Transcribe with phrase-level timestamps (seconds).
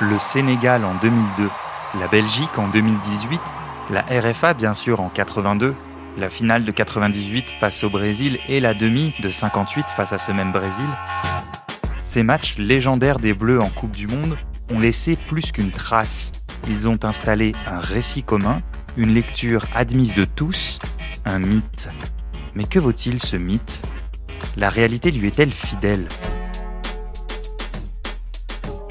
[0.00, 1.50] le Sénégal en 2002,
[1.98, 3.40] la Belgique en 2018,
[3.90, 5.74] la RFA bien sûr en 82,
[6.16, 10.30] la finale de 98 face au Brésil et la demi de 58 face à ce
[10.30, 10.86] même Brésil,
[12.04, 14.38] ces matchs légendaires des Bleus en Coupe du Monde
[14.70, 16.32] ont laissé plus qu'une trace.
[16.68, 18.62] Ils ont installé un récit commun,
[18.96, 20.78] une lecture admise de tous,
[21.24, 21.88] un mythe.
[22.54, 23.80] Mais que vaut-il ce mythe?
[24.56, 26.08] La réalité lui est-elle fidèle?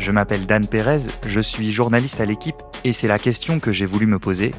[0.07, 3.85] Je m'appelle Dan Pérez, je suis journaliste à l'équipe et c'est la question que j'ai
[3.85, 4.55] voulu me poser.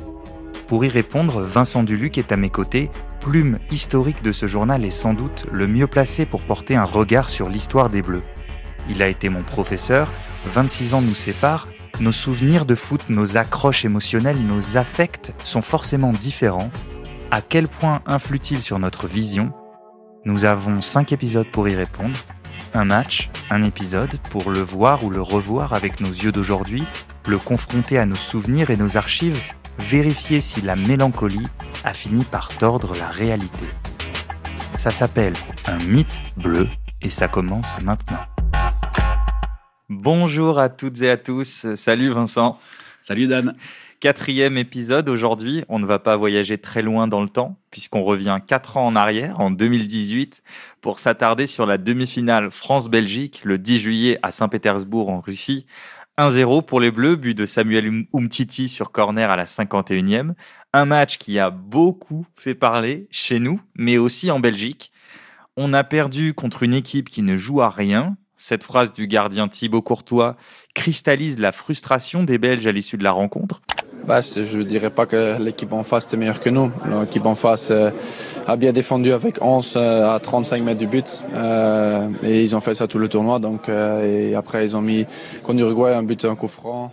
[0.66, 2.90] Pour y répondre, Vincent Duluc est à mes côtés,
[3.20, 7.30] plume historique de ce journal et sans doute le mieux placé pour porter un regard
[7.30, 8.24] sur l'histoire des Bleus.
[8.90, 10.12] Il a été mon professeur,
[10.44, 11.66] 26 ans nous séparent,
[11.98, 16.70] nos souvenirs de foot, nos accroches émotionnelles, nos affects sont forcément différents.
[17.30, 19.54] À quel point influe-t-il sur notre vision?
[20.26, 22.18] Nous avons 5 épisodes pour y répondre.
[22.74, 26.84] Un match, un épisode pour le voir ou le revoir avec nos yeux d'aujourd'hui,
[27.26, 29.40] le confronter à nos souvenirs et nos archives,
[29.78, 31.46] vérifier si la mélancolie
[31.84, 33.66] a fini par tordre la réalité.
[34.76, 35.34] Ça s'appelle
[35.66, 36.68] un mythe bleu
[37.02, 38.24] et ça commence maintenant.
[39.88, 41.74] Bonjour à toutes et à tous.
[41.74, 42.58] Salut Vincent.
[43.00, 43.54] Salut Dan.
[44.00, 45.64] Quatrième épisode aujourd'hui.
[45.68, 48.96] On ne va pas voyager très loin dans le temps puisqu'on revient quatre ans en
[48.96, 50.42] arrière, en 2018,
[50.80, 55.66] pour s'attarder sur la demi-finale France-Belgique le 10 juillet à Saint-Pétersbourg en Russie.
[56.18, 60.32] 1-0 pour les Bleus, but de Samuel Umtiti sur corner à la 51e.
[60.72, 64.90] Un match qui a beaucoup fait parler chez nous, mais aussi en Belgique.
[65.56, 69.48] On a perdu contre une équipe qui ne joue à rien, cette phrase du gardien
[69.48, 70.36] Thibaut Courtois
[70.74, 73.60] cristallise la frustration des Belges à l'issue de la rencontre.
[74.06, 76.70] Bah, je ne dirais pas que l'équipe en face était meilleure que nous.
[77.00, 77.90] L'équipe en face euh,
[78.46, 81.20] a bien défendu avec 11 euh, à 35 mètres du but.
[81.34, 83.38] Euh, et ils ont fait ça tout le tournoi.
[83.38, 85.04] Donc, et après, ils ont mis
[85.42, 86.92] contre l'Uruguay un but, un coup franc.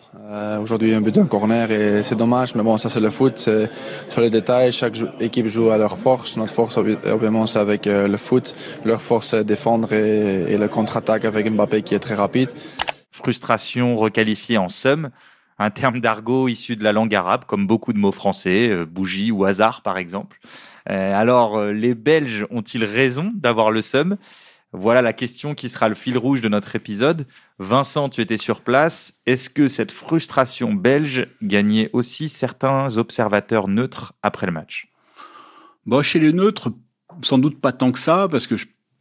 [0.59, 1.71] Aujourd'hui, un but, un corner.
[1.71, 2.55] Et c'est dommage.
[2.55, 3.33] Mais bon, ça, c'est le foot.
[3.37, 3.69] C'est
[4.09, 4.71] sur les détails.
[4.71, 6.35] Chaque équipe joue à leur force.
[6.37, 8.55] Notre force, obviamente, c'est avec le foot.
[8.83, 12.49] Leur force, c'est défendre et, et le contre-attaque avec Mbappé qui est très rapide.
[13.11, 15.09] Frustration requalifiée en somme
[15.57, 19.31] un terme d'argot issu de la langue arabe, comme beaucoup de mots français, euh, bougie
[19.31, 20.39] ou hasard par exemple.
[20.89, 24.17] Euh, alors, euh, les Belges ont-ils raison d'avoir le seum?
[24.71, 27.25] Voilà la question qui sera le fil rouge de notre épisode.
[27.59, 29.21] Vincent, tu étais sur place.
[29.25, 34.89] Est-ce que cette frustration belge gagnait aussi certains observateurs neutres après le match?
[35.85, 36.73] Bon, Chez les neutres,
[37.21, 38.55] sans doute pas tant que ça, parce que,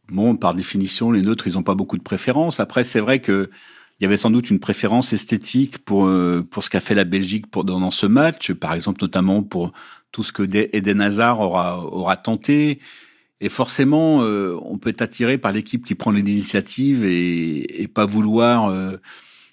[0.07, 2.61] bon, par définition, les neutres, ils n'ont pas beaucoup de préférences.
[2.61, 3.49] Après, c'est vrai que
[3.99, 7.05] il y avait sans doute une préférence esthétique pour euh, pour ce qu'a fait la
[7.05, 9.71] Belgique pour dans, ce match, par exemple notamment pour
[10.11, 12.79] tout ce que Eden Hazard aura aura tenté.
[13.41, 17.87] Et forcément, euh, on peut être attiré par l'équipe qui prend les initiatives et, et
[17.87, 18.97] pas vouloir euh,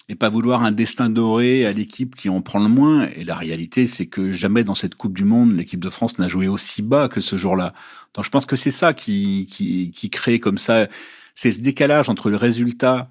[0.09, 3.07] et pas vouloir un destin doré à l'équipe qui en prend le moins.
[3.15, 6.27] Et la réalité, c'est que jamais dans cette Coupe du Monde, l'équipe de France n'a
[6.27, 7.73] joué aussi bas que ce jour-là.
[8.13, 10.87] Donc je pense que c'est ça qui, qui, qui crée comme ça,
[11.35, 13.09] c'est ce décalage entre le résultat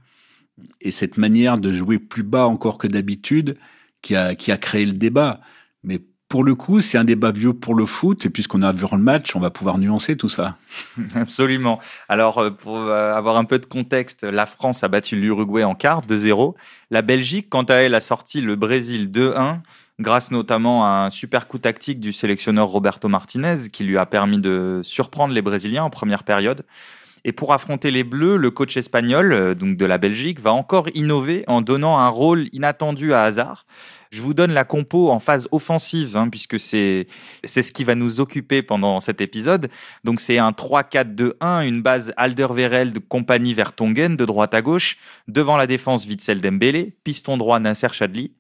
[0.81, 3.57] et cette manière de jouer plus bas encore que d'habitude
[4.03, 5.41] qui a, qui a créé le débat.
[5.85, 6.01] Mais
[6.33, 8.97] pour le coup, c'est un débat vieux pour le foot, et puisqu'on a vu le
[8.97, 10.57] match, on va pouvoir nuancer tout ça.
[11.15, 11.79] Absolument.
[12.09, 15.75] Alors, euh, pour euh, avoir un peu de contexte, la France a battu l'Uruguay en
[15.75, 16.55] quart, 2-0.
[16.91, 19.59] La Belgique, quant à elle, a sorti le Brésil 2-1,
[20.01, 24.39] grâce notamment à un super coup tactique du sélectionneur Roberto Martinez, qui lui a permis
[24.39, 26.65] de surprendre les Brésiliens en première période.
[27.25, 30.87] Et pour affronter les Bleus, le coach espagnol, euh, donc de la Belgique, va encore
[30.95, 33.65] innover en donnant un rôle inattendu à Hazard.
[34.11, 37.07] Je vous donne la compo en phase offensive, hein, puisque c'est
[37.45, 39.71] ce qui va nous occuper pendant cet épisode.
[40.05, 45.67] Donc c'est un 3-4-2-1, une base Alderweireld, compagnie Vertonghen de droite à gauche, devant la
[45.67, 48.35] défense Witzel Dembélé, piston droit Nasser Chadli,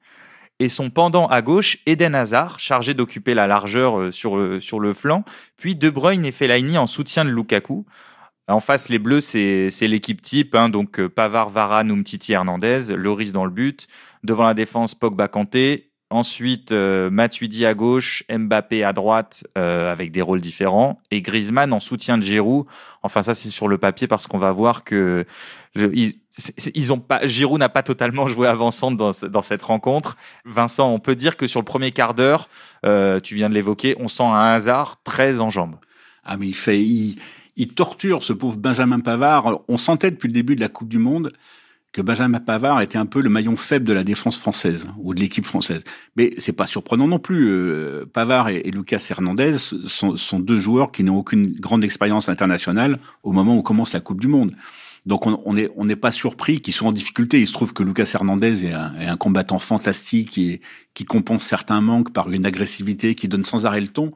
[0.59, 4.78] et son pendant à gauche, Eden Hazard, chargé d'occuper la largeur euh, sur le, sur
[4.78, 5.25] le flanc,
[5.56, 7.87] puis De Bruyne et Fellaini en soutien de Lukaku.
[8.52, 13.32] En face, les Bleus, c'est l'équipe type, hein, donc euh, Pavard, Varane, Umtiti, Hernandez, Loris
[13.32, 13.87] dans le but.
[14.25, 15.88] Devant la défense, Pogba, Kanté.
[16.10, 21.72] Ensuite, euh, Matuidi à gauche, Mbappé à droite, euh, avec des rôles différents, et Griezmann
[21.72, 22.66] en soutien de Giroud.
[23.02, 25.25] Enfin, ça c'est sur le papier parce qu'on va voir que
[25.75, 30.19] ils, ont pas, Giroud n'a pas totalement joué avant-centre dans, cette rencontre.
[30.44, 32.50] Vincent, on peut dire que sur le premier quart d'heure,
[33.22, 35.76] tu viens de l'évoquer, on sent un hasard très en jambes.
[36.25, 36.78] Ah mais il fait,
[37.75, 39.60] torture ce pauvre Benjamin Pavard.
[39.69, 41.32] On sentait depuis le début de la Coupe du Monde
[41.93, 45.20] que Benjamin Pavard était un peu le maillon faible de la défense française ou de
[45.20, 45.84] l'équipe française.
[46.16, 47.50] Mais c'est pas surprenant non plus.
[47.50, 53.32] Euh, Pavard et, Lucas Hernandez sont, deux joueurs qui n'ont aucune grande expérience internationale au
[53.32, 54.52] moment où commence la Coupe du Monde.
[55.04, 57.40] Donc on n'est on n'est pas surpris qu'ils soient en difficulté.
[57.40, 60.60] Il se trouve que Lucas Hernandez est un, est un combattant fantastique et
[60.94, 64.12] qui compense certains manques par une agressivité qui donne sans arrêt le ton.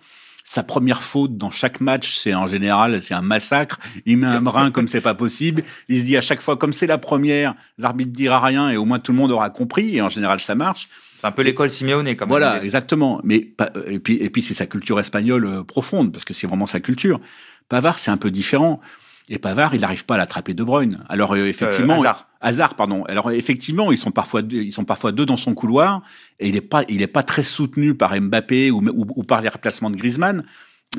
[0.49, 3.81] Sa première faute dans chaque match, c'est en général, c'est un massacre.
[4.05, 5.65] Il met un brin comme c'est pas possible.
[5.89, 8.85] Il se dit à chaque fois, comme c'est la première, l'arbitre dira rien et au
[8.85, 9.97] moins tout le monde aura compris.
[9.97, 10.89] Et en général, ça marche.
[11.19, 13.21] C'est un peu l'école Simeone, comme Voilà, exactement.
[13.25, 13.55] Mais
[13.89, 16.79] et puis et puis c'est sa culture espagnole euh, profonde parce que c'est vraiment sa
[16.79, 17.21] culture.
[17.69, 18.81] Pavard, c'est un peu différent.
[19.29, 20.99] Et Pavard, il n'arrive pas à l'attraper De Bruyne.
[21.09, 22.09] Alors euh, effectivement, Euh,
[22.41, 22.75] Hazard.
[22.77, 23.03] pardon.
[23.05, 26.03] Alors effectivement, ils sont parfois deux, ils sont parfois deux dans son couloir
[26.39, 29.41] et il n'est pas il est pas très soutenu par Mbappé ou, ou, ou par
[29.41, 30.45] les replacements de Griezmann.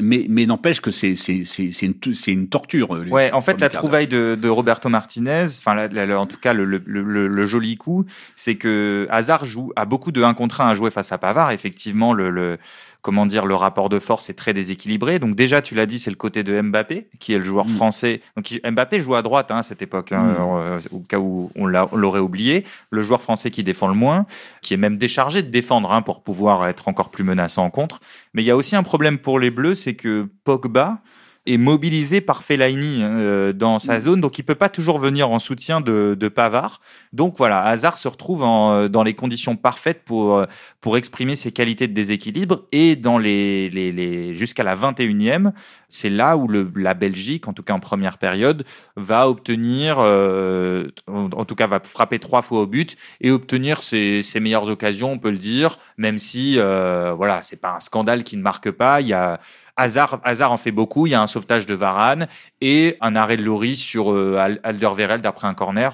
[0.01, 1.41] Mais mais n'empêche que c'est c'est
[1.81, 1.95] une
[2.27, 2.93] une torture.
[2.95, 5.87] euh, Ouais, en fait, la trouvaille de, de Roberto Martinez, enfin,
[6.17, 10.11] en tout cas, le, le- le- le joli coup, c'est que Hazard joue a beaucoup
[10.11, 11.51] de 1 contre 1 à jouer face à Pavard.
[11.51, 12.57] Effectivement, le-
[13.01, 15.19] comment dire, le rapport de force est très déséquilibré.
[15.19, 17.69] Donc déjà, tu l'as dit, c'est le côté de Mbappé, qui est le joueur Mm.
[17.69, 18.21] français.
[18.35, 20.35] Donc Mbappé joue à droite hein, à cette époque, hein, Mm.
[20.39, 22.65] euh, au cas où on l'aurait oublié.
[22.89, 24.25] Le joueur français qui défend le moins,
[24.61, 27.99] qui est même déchargé de défendre hein, pour pouvoir être encore plus menaçant en contre.
[28.33, 30.99] Mais il y a aussi un problème pour les Bleus, c'est que Pogba
[31.47, 35.39] est mobilisé par Fellaini euh, dans sa zone, donc il peut pas toujours venir en
[35.39, 36.81] soutien de, de Pavard.
[37.13, 40.45] Donc voilà, Hazard se retrouve en, euh, dans les conditions parfaites pour, euh,
[40.81, 42.65] pour exprimer ses qualités de déséquilibre.
[42.71, 45.51] Et dans les, les, les jusqu'à la 21e,
[45.89, 48.65] c'est là où le, la Belgique, en tout cas en première période,
[48.95, 53.83] va obtenir, euh, en, en tout cas va frapper trois fois au but et obtenir
[53.83, 57.79] ses, ses meilleures occasions, on peut le dire, même si euh, voilà, c'est pas un
[57.79, 59.01] scandale qui ne marque pas.
[59.01, 59.39] Il y a
[59.77, 61.05] Hazard, Hazard en fait beaucoup.
[61.07, 62.27] Il y a un sauvetage de Varane
[62.61, 65.91] et un arrêt de Loris sur euh, Al- Alderweireld après un corner.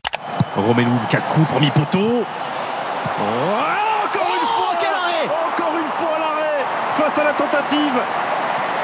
[0.56, 2.24] Romelu Lukaku, premier poteau.
[2.24, 6.66] Oh, encore une fois quel arrêt Encore une fois l'arrêt
[6.96, 7.94] face à la tentative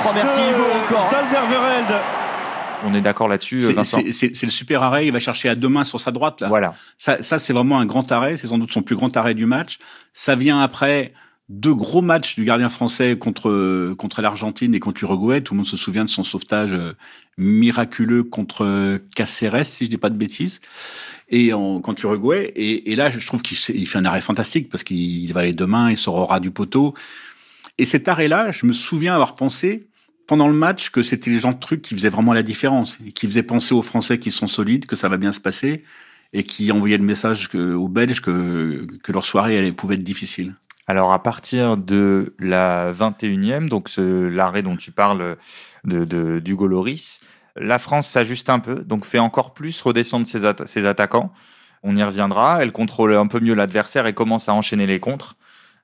[0.06, 1.10] Oh, merci de- Hugo encore.
[1.12, 2.02] d'Alderweireld.
[2.86, 5.06] On est d'accord là-dessus, C'est- Vincent C'est c'est- c'est le super arrêt.
[5.06, 6.48] Il va chercher à deux mains sur sa droite là.
[6.48, 6.74] Voilà.
[6.98, 8.38] Ça, ça c'est vraiment un grand arrêt.
[8.38, 9.78] C'est sans doute son plus grand arrêt du match.
[10.14, 11.14] Ça vient après
[11.50, 15.42] deux gros matchs du gardien français contre contre l'Argentine et contre l'Uruguay.
[15.42, 16.94] Tout le monde se souvient de son sauvetage euh,
[17.38, 20.62] miraculeux contre Caceres, si je dis pas de bêtises,
[21.30, 22.52] et en, contre l'Uruguay.
[22.56, 25.66] Et, là, je trouve qu'il fait- un arrêt fantastique parce qu'il il va les deux
[25.66, 26.94] mains, il sort au ras du poteau.
[27.80, 29.88] Et cet arrêt-là, je me souviens avoir pensé
[30.28, 33.12] pendant le match que c'était les gens de trucs qui faisaient vraiment la différence, et
[33.12, 35.84] qui faisaient penser aux Français qui sont solides, que ça va bien se passer,
[36.34, 40.54] et qui envoyaient le message aux Belges que, que leur soirée elle, pouvait être difficile.
[40.90, 45.38] Alors à partir de la 21e, donc l'arrêt dont tu parles
[45.84, 47.22] de, de, Loris,
[47.56, 51.32] la France s'ajuste un peu, donc fait encore plus redescendre ses, ses attaquants.
[51.84, 52.64] On y reviendra.
[52.64, 55.36] Elle contrôle un peu mieux l'adversaire et commence à enchaîner les contres.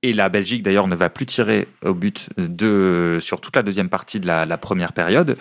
[0.02, 3.90] Et la Belgique, d'ailleurs, ne va plus tirer au but de, sur toute la deuxième
[3.90, 5.38] partie de la, première période.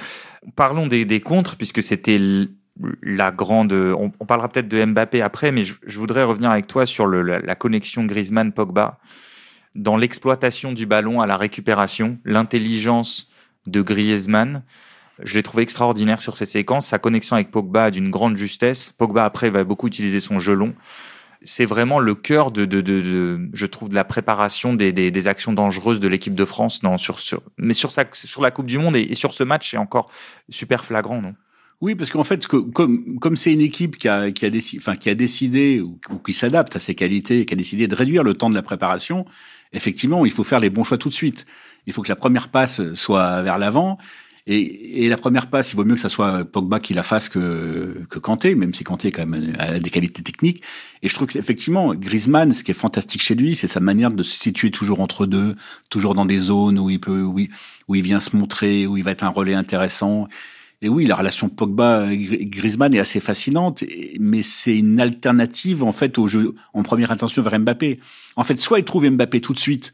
[0.56, 2.20] Parlons des, contres, puisque c'était
[3.02, 3.72] la grande.
[3.72, 7.55] On, parlera peut-être de Mbappé après, mais je, voudrais revenir avec toi sur la, la
[7.55, 8.99] connexion Griezmann-Pogba
[9.74, 13.30] dans l'exploitation du ballon à la récupération, l'intelligence
[13.66, 14.62] de Griezmann.
[15.22, 16.86] Je l'ai trouvé extraordinaire sur ces séquences.
[16.86, 18.92] Sa connexion avec Pogba a d'une grande justesse.
[18.92, 20.74] Pogba, après, va beaucoup utiliser son gelon.
[21.42, 25.10] C'est vraiment le cœur de, de, de, de- je trouve, de la préparation des, des,
[25.10, 26.82] des actions dangereuses de l'équipe de France.
[26.82, 29.70] Non, sur, sur, mais sur, sa, sur la Coupe du Monde et, sur ce match,
[29.70, 30.10] c'est encore
[30.48, 31.34] super flagrant, non?
[31.80, 34.82] Oui, parce qu'en fait, que- comme comme c'est une équipe qui a qui a décidé,
[34.82, 37.94] enfin qui a décidé ou, ou qui s'adapte à ses qualités, qui a décidé de
[37.94, 39.26] réduire le temps de la préparation,
[39.74, 41.44] effectivement, il faut faire les bons choix tout de suite.
[41.86, 43.98] Il faut que la première passe soit vers l'avant.
[44.46, 47.31] Et, et la première passe, il vaut mieux que ça soit Pogba qui la fasse
[47.31, 50.62] que, que Kanté, même si Kanté quand même a des qualités techniques.
[51.02, 54.22] Et je trouve qu'effectivement, Griezmann, ce qui est fantastique chez lui, c'est sa manière de
[54.22, 55.56] se situer toujours entre deux,
[55.88, 57.48] toujours dans des zones où il peut, où il,
[57.88, 60.28] où il vient se montrer, où il va être un relais intéressant.
[60.82, 63.84] Et oui, la relation Pogba-Griezmann est assez fascinante,
[64.20, 68.00] mais c'est une alternative en fait au jeu en première intention vers Mbappé.
[68.36, 69.93] En fait, soit il trouve Mbappé tout de suite,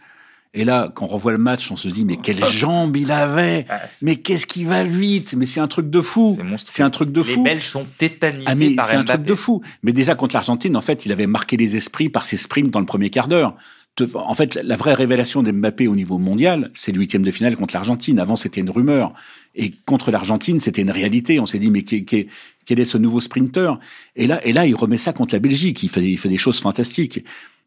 [0.52, 3.66] et là, quand on revoit le match, on se dit mais quelle jambe il avait,
[3.68, 7.12] Ah, mais qu'est-ce qui va vite, mais c'est un truc de fou, C'est un truc
[7.12, 7.44] de Les fou.
[7.44, 9.62] Belges sont tétanisés Ah mais par c'est un truc de fou.
[9.84, 12.80] Mais déjà contre l'Argentine, en fait, il avait marqué les esprits par ses sprints dans
[12.80, 13.54] le premier quart d'heure.
[14.14, 17.74] En fait, la vraie révélation d'Mbappé au niveau mondial, c'est le huitième de finale contre
[17.74, 18.18] l'Argentine.
[18.18, 19.12] Avant, c'était une rumeur.
[19.54, 21.38] Et contre l'Argentine, c'était une réalité.
[21.38, 22.28] On s'est dit, mais qu'est- qu'est-
[22.64, 23.78] quel est ce nouveau sprinter
[24.16, 25.82] Et là, et là, il remet ça contre la Belgique.
[25.82, 27.24] Il fait, il fait des choses fantastiques.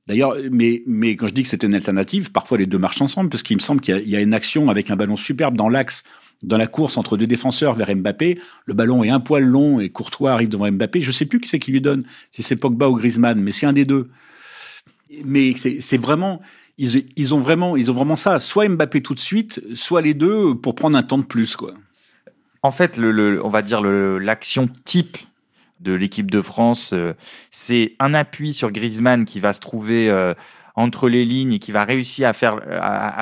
[0.08, 3.30] D'ailleurs, mais, mais quand je dis que c'était une alternative, parfois les deux marchent ensemble,
[3.30, 5.70] parce qu'il me semble qu'il y y a une action avec un ballon superbe dans
[5.70, 6.04] l'axe
[6.42, 9.88] dans la course entre deux défenseurs vers Mbappé, le ballon est un poil long et
[9.90, 11.00] Courtois arrive devant Mbappé.
[11.00, 13.66] Je sais plus qui c'est qui lui donne, si c'est Pogba ou Griezmann, mais c'est
[13.66, 14.10] un des deux.
[15.26, 16.42] Mais c'est vraiment,
[16.78, 18.40] ils, ont vraiment, ils ont vraiment ça.
[18.40, 21.74] Soit Mbappé tout de suite, soit les deux pour prendre un temps de plus, quoi.
[22.62, 25.18] En fait, le, le- on va dire le- l'action type
[25.80, 26.94] de l'équipe de France.
[27.52, 30.10] C'est un appui sur Griezmann qui va se trouver
[30.76, 32.62] entre les lignes et qui va réussir à faire,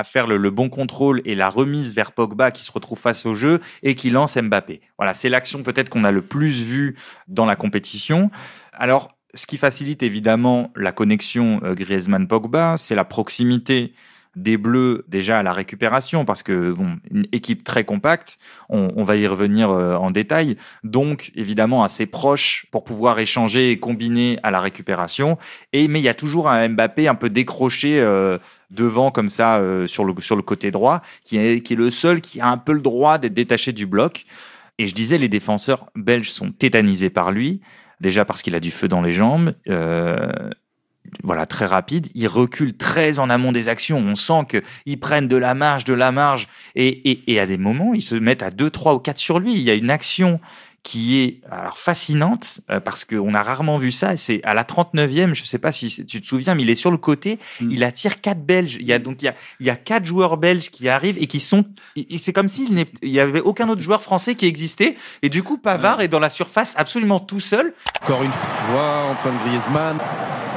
[0.05, 3.59] faire le, bon contrôle et la remise vers Pogba qui se retrouve face au jeu
[3.83, 4.79] et qui lance Mbappé.
[4.97, 6.95] Voilà, c'est l'action peut-être qu'on a le plus vue
[7.27, 8.29] dans la compétition.
[8.73, 13.93] Alors, ce qui facilite évidemment la connexion euh, Griezmann-Pogba, c'est la proximité
[14.37, 18.37] des Bleus déjà à la récupération parce que bon, une équipe très compacte,
[18.69, 23.79] on, va y revenir euh, en détail, donc évidemment assez proche pour pouvoir échanger et
[23.79, 25.37] combiner à la récupération.
[25.73, 28.37] Et mais il y a toujours un Mbappé un peu décroché euh,
[28.69, 32.21] devant comme ça sur le sur le côté droit, qui est qui est le seul
[32.21, 34.23] qui a un peu le droit d'être détaché du bloc.
[34.77, 37.59] Et je disais, les défenseurs belges sont tétanisés par lui
[38.01, 39.53] déjà parce qu'il a du feu dans les jambes,
[41.23, 42.07] voilà, très rapide.
[42.15, 43.97] Ils reculent très en amont des actions.
[43.97, 46.47] On sent qu'ils prennent de la marge, de la marge.
[46.75, 49.53] Et, et, à des moments, ils se mettent à 2, 3 ou 4 sur lui.
[49.53, 50.39] Il y a une action
[50.83, 54.17] qui est alors fascinante euh, parce qu'on a rarement vu ça.
[54.17, 56.89] C'est à la 39e, je sais pas si tu te souviens, mais il est sur
[56.89, 57.71] le côté, mm.
[57.71, 58.77] il attire quatre Belges.
[58.79, 61.17] Il y a donc il y a, il y a quatre joueurs belges qui arrivent
[61.19, 61.65] et qui sont.
[62.17, 64.95] C'est comme s'il n'y avait aucun autre joueur français qui existait.
[65.21, 67.73] Et du coup, Pavard est dans la surface absolument tout seul.
[68.01, 69.99] Encore une fois, Antoine Griezmann.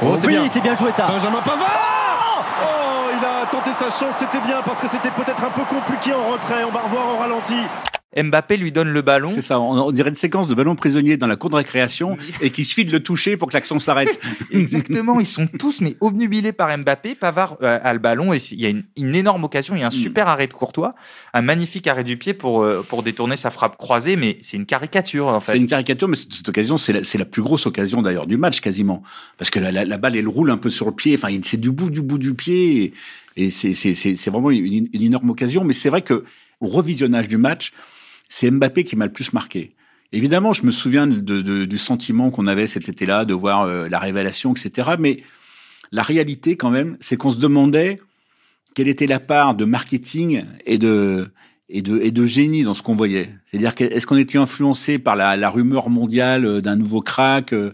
[0.01, 1.07] Oh, oui, c'est bien joué ça.
[1.07, 2.45] Benjamin Pavard.
[2.63, 6.13] Oh, il a tenté sa chance, c'était bien parce que c'était peut-être un peu compliqué
[6.13, 6.63] en retrait.
[6.63, 7.55] On va revoir en ralenti.
[8.15, 9.27] Mbappé lui donne le ballon.
[9.27, 12.49] C'est ça, on, dirait une séquence de ballons prisonniers dans la cour de récréation et
[12.49, 14.19] qui suffit de le toucher pour que l'action s'arrête.
[14.51, 17.15] Exactement, ils sont tous mais obnubilés par Mbappé.
[17.15, 19.87] Pavard euh, a le ballon et il y a une, énorme occasion, il y a
[19.87, 19.91] un mm.
[19.91, 20.95] super arrêt de Courtois,
[21.33, 24.65] un magnifique arrêt du pied pour, euh, pour détourner sa frappe croisée, mais c'est une
[24.65, 25.53] caricature en fait.
[25.53, 28.61] C'est une caricature, mais cette occasion, c'est la, la, plus grosse occasion d'ailleurs du match
[28.61, 29.03] quasiment.
[29.37, 31.71] Parce que la, la, balle, elle roule un peu sur le pied, enfin c'est du
[31.71, 32.93] bout du bout du pied
[33.35, 35.63] et, et c'est vraiment une, une énorme occasion.
[35.63, 36.23] Mais c'est vrai que
[36.61, 37.73] au revisionnage du match,
[38.29, 39.71] c'est Mbappé qui m'a le plus marqué.
[40.11, 44.53] Évidemment, je me souviens du sentiment qu'on avait cet été-là, de voir euh, la révélation,
[44.53, 44.91] etc.
[44.99, 45.23] Mais
[45.91, 47.99] la réalité, quand même, c'est qu'on se demandait
[48.75, 51.29] quelle était la part de marketing et de,
[51.69, 53.29] et de, et de génie dans ce qu'on voyait.
[53.45, 57.73] C'est-à-dire, est-ce qu'on était influencé par la, la rumeur mondiale euh, d'un nouveau crack, euh,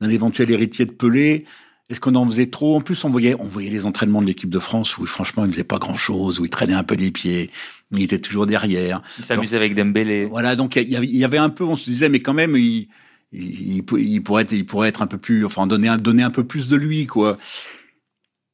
[0.00, 1.44] d'un éventuel héritier de Pelé?
[1.90, 2.76] Est-ce qu'on en faisait trop?
[2.76, 5.50] En plus, on voyait, on voyait les entraînements de l'équipe de France où, franchement, il
[5.50, 7.50] faisait pas grand-chose, où il traînait un peu les pieds,
[7.90, 9.02] il était toujours derrière.
[9.18, 10.26] Il s'amusait avec Dembélé.
[10.26, 12.86] Voilà, donc il y, avait un peu, on se disait, mais quand même, il,
[13.32, 16.68] il, pourrait, être, il pourrait être un peu plus, enfin, donner donner un peu plus
[16.68, 17.38] de lui, quoi.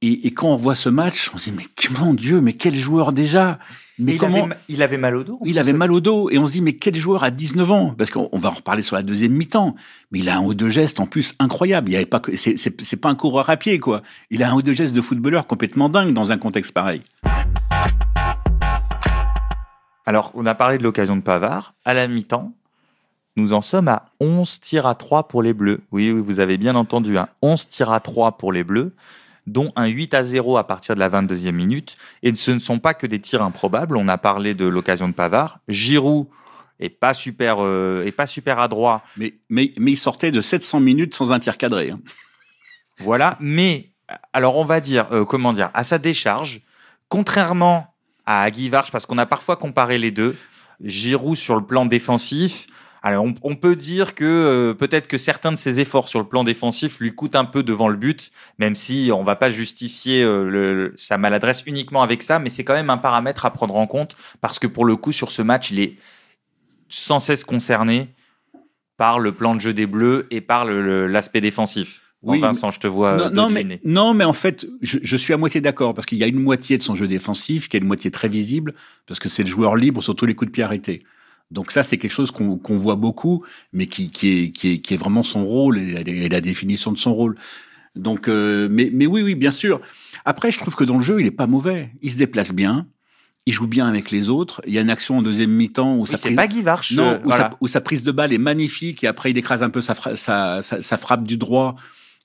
[0.06, 1.64] Et, et quand on voit ce match, on se dit, mais
[1.98, 3.58] mon Dieu, mais quel joueur déjà
[3.98, 5.40] mais il, avait, il avait mal au dos.
[5.44, 6.30] Il avait mal au dos.
[6.30, 7.94] Et on se dit, mais quel joueur à 19 ans?
[7.96, 9.74] Parce qu'on va en reparler sur la deuxième mi-temps.
[10.12, 11.88] Mais il a un haut de geste en plus incroyable.
[11.88, 14.02] Il y avait pas, c'est, c'est, pas un coureur à pied, quoi.
[14.30, 17.02] Il a un haut de geste de footballeur complètement dingue dans un contexte pareil.
[20.04, 21.74] Alors, on a parlé de l'occasion de Pavard.
[21.84, 22.52] À la mi-temps,
[23.34, 25.80] nous en sommes à 11 tirs à 3 pour les Bleus.
[25.90, 27.28] Oui, oui, vous avez bien entendu, hein.
[27.42, 28.92] 11 tirs à 3 pour les Bleus
[29.46, 31.96] dont un 8 à 0 à partir de la 22e minute.
[32.22, 33.96] Et ce ne sont pas que des tirs improbables.
[33.96, 35.60] On a parlé de l'occasion de Pavard.
[35.68, 36.26] Giroud
[36.80, 39.02] est pas super, euh, pas super adroit.
[39.16, 41.90] Mais, mais, mais il sortait de 700 minutes sans un tir cadré.
[41.90, 42.00] Hein.
[42.98, 43.36] Voilà.
[43.40, 43.92] Mais,
[44.32, 46.62] alors on va dire, euh, comment dire, à sa décharge,
[47.08, 47.94] contrairement
[48.26, 50.36] à Guy Varche, parce qu'on a parfois comparé les deux,
[50.82, 52.66] Giroud sur le plan défensif,
[53.02, 56.44] alors, on, peut dire que euh, peut-être que certains de ses efforts sur le plan
[56.44, 60.92] défensif lui coûtent un peu devant le but, même si on va pas justifier euh,
[60.96, 64.16] sa maladresse uniquement avec ça, mais c'est quand même un paramètre à prendre en compte
[64.40, 65.96] parce que pour le coup, sur ce match, il est
[66.88, 68.08] sans cesse concerné
[68.96, 72.00] par le plan de jeu des Bleus et par l'aspect défensif.
[72.22, 73.30] Oui, Vincent, je te vois.
[73.30, 76.24] Non, mais, non, mais en fait, je, je suis à moitié d'accord parce qu'il y
[76.24, 78.74] a une moitié de son jeu défensif qui est une moitié très visible
[79.06, 81.04] parce que c'est le joueur libre sur tous les coups de pied arrêtés.
[81.50, 84.94] Donc ça, c'est quelque chose qu'on voit beaucoup, mais qui, qui, est, qui, est, qui
[84.94, 87.36] est vraiment son rôle et, la définition de son rôle.
[87.94, 89.80] Donc, euh, mais, mais oui, oui, bien sûr.
[90.24, 91.92] Après, je trouve que dans le jeu, il est pas mauvais.
[92.02, 92.86] Il se déplace bien.
[93.46, 94.60] Il joue bien avec les autres.
[94.66, 96.34] Il y a une action en deuxième mi-temps où, sa, prise...
[96.34, 99.30] pas Guy non, euh, où, sa, où, sa, prise de balle est magnifique et après
[99.30, 101.76] il écrase un peu sa, sa, sa frappe du droit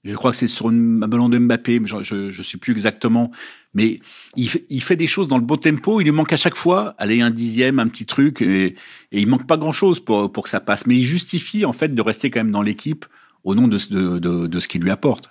[0.03, 0.71] je crois que c'est sur un
[1.07, 3.31] ballon de Mbappé, je ne sais plus exactement.
[3.73, 3.99] Mais
[4.35, 4.49] il,
[4.81, 6.01] fait des choses dans le beau tempo.
[6.01, 8.75] Il lui manque à chaque fois, aller un dixième, un petit truc, et, et
[9.21, 10.87] il manque pas grand-chose pour, pour que ça passe.
[10.87, 13.05] Mais il justifie en fait de rester quand même dans l'équipe
[13.43, 13.77] au nom de,
[14.19, 15.29] de, de, ce qu'il lui apporte.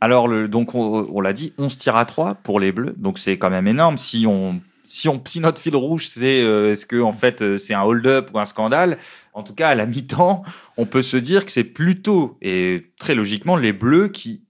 [0.00, 2.94] Alors, donc, on, on l'a dit, 11 tirs à 3 pour les Bleus.
[2.96, 3.96] Donc, c'est quand même énorme.
[3.96, 7.58] Si on si, on, si notre fil rouge, c'est euh, est-ce que en fait euh,
[7.58, 8.98] c'est un hold-up ou un scandale,
[9.34, 10.42] en tout cas à la mi-temps,
[10.76, 14.42] on peut se dire que c'est plutôt et très logiquement les Bleus qui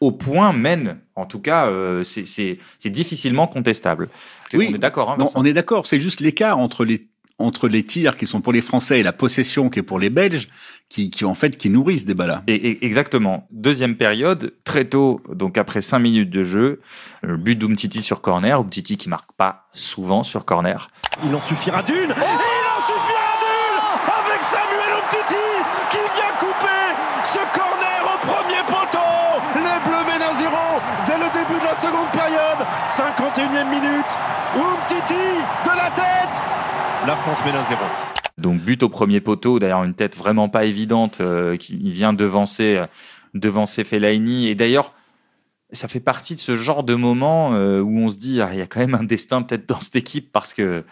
[0.00, 0.98] au point mènent.
[1.14, 4.08] En tout cas, euh, c'est difficilement contestable.
[4.54, 5.10] Oui, on est d'accord.
[5.10, 5.84] Hein, on est d'accord.
[5.84, 7.08] C'est juste l'écart entre les
[7.40, 10.10] entre les tirs qui sont pour les Français et la possession qui est pour les
[10.10, 10.48] Belges,
[10.88, 12.42] qui, qui en fait qui nourrissent ce débat-là.
[12.46, 13.46] Et, exactement.
[13.50, 16.80] Deuxième période, très tôt, donc après cinq minutes de jeu,
[17.22, 20.88] le but d'Umtiti sur corner, Umtiti qui marque pas souvent sur corner.
[21.24, 21.94] Il en suffira d'une.
[21.96, 25.46] et il en suffira d'une avec Samuel Umtiti
[25.90, 26.84] qui vient couper
[27.24, 29.00] ce corner au premier poteau.
[29.56, 32.60] Les Bleus mènent à zéro dès le début de la seconde période.
[32.96, 34.12] 51e minute.
[34.56, 35.24] Umtiti
[35.64, 36.42] de la tête.
[37.10, 37.38] La France.
[38.38, 42.76] Donc but au premier poteau, d'ailleurs une tête vraiment pas évidente euh, qui vient devancer
[42.76, 42.86] euh,
[43.34, 44.94] devancer Fellaini et d'ailleurs
[45.72, 48.60] ça fait partie de ce genre de moment euh, où on se dit ah, il
[48.60, 50.84] y a quand même un destin peut-être dans cette équipe parce que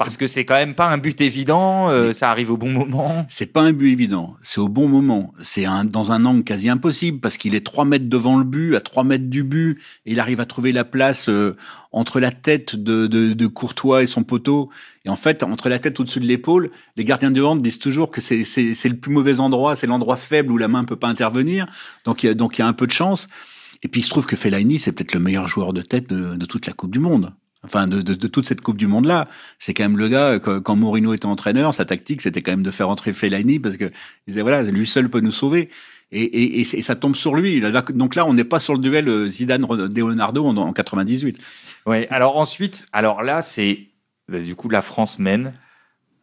[0.00, 3.26] parce que c'est quand même pas un but évident, euh, ça arrive au bon moment.
[3.28, 5.34] C'est pas un but évident, c'est au bon moment.
[5.42, 8.76] C'est un, dans un angle quasi impossible parce qu'il est 3 mètres devant le but,
[8.76, 11.54] à 3 mètres du but, et il arrive à trouver la place euh,
[11.92, 14.70] entre la tête de, de, de, Courtois et son poteau.
[15.04, 18.10] Et en fait, entre la tête au-dessus de l'épaule, les gardiens de hand disent toujours
[18.10, 20.96] que c'est, c'est, c'est le plus mauvais endroit, c'est l'endroit faible où la main peut
[20.96, 21.66] pas intervenir.
[22.06, 23.28] Donc il y a, donc il y a un peu de chance.
[23.82, 26.36] Et puis il se trouve que Fellaini, c'est peut-être le meilleur joueur de tête de,
[26.36, 29.06] de toute la Coupe du Monde enfin de, de, de, toute cette Coupe du Monde
[29.06, 29.28] là.
[29.58, 32.70] C'est quand même le gars quand Mourinho était entraîneur, sa tactique c'était quand même de
[32.70, 35.70] faire entrer Fellaini parce que il disait voilà lui seul peut nous sauver.
[36.12, 37.62] Et, et, et, ça tombe sur lui.
[37.94, 41.38] Donc là, on n'est pas sur le duel euh, Zidane-Leonardo en, en 98.
[41.86, 42.06] Oui.
[42.10, 43.86] Alors ensuite, alors là, c'est
[44.28, 45.52] bah, du coup la France mène.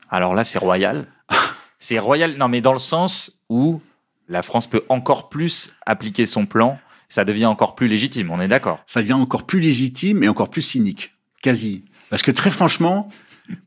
[0.10, 1.08] Alors là, c'est royal.
[1.80, 2.36] c'est royal.
[2.38, 3.82] Non, mais dans le sens où
[4.28, 6.80] la France peut encore plus appliquer son plan.
[7.10, 8.32] Ça devient encore plus légitime.
[8.32, 8.84] On est d'accord.
[8.86, 11.14] Ça devient encore plus légitime et encore plus cynique.
[11.42, 11.86] Quasi.
[12.10, 13.10] Parce que très franchement,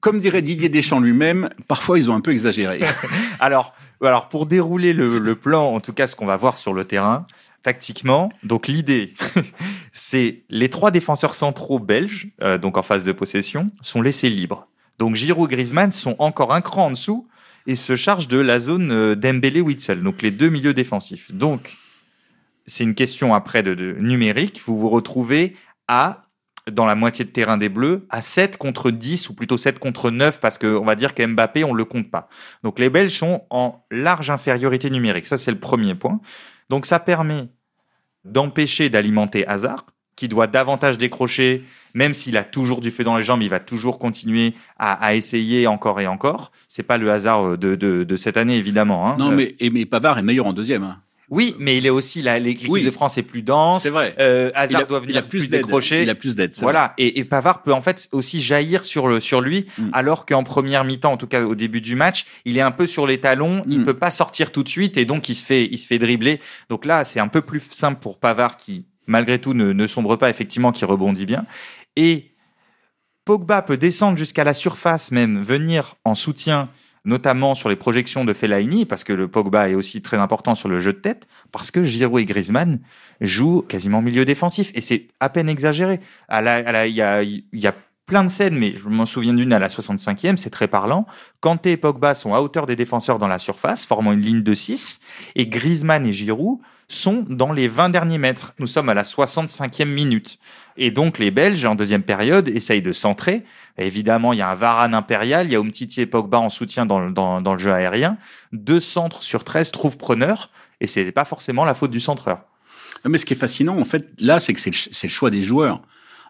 [0.01, 2.81] comme dirait Didier Deschamps lui-même, parfois ils ont un peu exagéré.
[3.41, 6.85] alors, alors pour dérouler le, plan, en tout cas ce qu'on va voir sur le
[6.85, 7.27] terrain,
[7.63, 9.15] tactiquement, donc l'idée,
[9.93, 14.67] c'est les trois défenseurs centraux belges, euh, donc en phase de possession, sont laissés libres.
[14.99, 17.29] Donc Giroud et Griezmann sont encore un cran en dessous
[17.67, 21.33] et se chargent de la zone euh, Dembélé-Witzel, donc les deux milieux défensifs.
[21.33, 21.77] Donc
[22.67, 25.57] c'est une question après de numérique, vous vous retrouvez
[25.89, 26.30] à
[26.71, 30.11] dans la moitié de terrain des Bleus à 7 contre 10 ou plutôt 7 contre
[30.11, 32.29] 9 parce qu'on va dire qu'Mbappé on le compte pas.
[32.63, 35.27] Donc les Belges sont en large infériorité numérique.
[35.27, 36.21] Ça c'est le premier point.
[36.69, 37.49] Donc ça permet
[38.25, 43.25] d'empêcher d'alimenter Hazard qui doit davantage décrocher même s'il a toujours du feu dans les
[43.25, 46.53] jambes, il va toujours continuer à, essayer encore et encore.
[46.69, 49.09] C'est pas le hasard de, de, cette année évidemment.
[49.09, 49.17] Hein.
[49.19, 50.85] Non, mais, mais Pavard est meilleur en deuxième.
[50.85, 51.01] Hein.
[51.31, 53.85] Oui, mais il est aussi l'équipe de France est plus dense.
[53.85, 54.15] C'est vrai.
[54.19, 56.03] Euh, Hazard doit venir a plus, décrocher.
[56.03, 56.53] Il a plus d'aide.
[56.59, 56.93] Voilà.
[56.99, 59.91] Et, et, Pavard peut en fait aussi jaillir sur le sur lui, mm.
[59.93, 62.87] alors qu'en première mi-temps, en tout cas au début du match, il est un peu
[62.87, 63.63] sur les talons.
[63.69, 63.85] Il mm.
[63.85, 66.41] peut pas sortir tout de suite et donc il se fait il se fait dribbler.
[66.69, 70.17] Donc là, c'est un peu plus simple pour Pavard qui malgré tout ne, ne sombre
[70.17, 71.45] pas effectivement, qui rebondit bien.
[71.97, 72.31] Et
[73.25, 76.71] Pogba peut descendre jusqu'à la surface même, venir en soutien
[77.05, 80.69] notamment sur les projections de Fellaini, parce que le Pogba est aussi très important sur
[80.69, 82.81] le jeu de tête, parce que Giroud et Griezmann
[83.21, 86.01] jouent quasiment milieu défensif, et c'est à peine exagéré.
[86.31, 87.75] Il y a, y a
[88.07, 91.07] plein de scènes, mais je m'en souviens d'une à la 65e, c'est très parlant.
[91.41, 94.53] Kanté et Pogba sont à hauteur des défenseurs dans la surface, formant une ligne de
[94.53, 95.01] 6,
[95.37, 96.59] et Griezmann et Giroud
[96.91, 98.53] sont dans les 20 derniers mètres.
[98.59, 100.39] Nous sommes à la 65e minute.
[100.77, 103.45] Et donc les Belges, en deuxième période, essayent de centrer.
[103.79, 106.87] Évidemment, il y a un Varane impérial, il y a Umtiti et Pogba en soutien
[106.87, 108.19] dans, le jeu aérien.
[108.53, 110.51] Deux centres sur 13 trouvent preneur,
[110.81, 112.43] et ce n'est pas forcément la faute du centreur.
[113.05, 114.71] Mais ce qui est fascinant, en fait, là, c'est que c'est
[115.03, 115.83] le, choix des joueurs.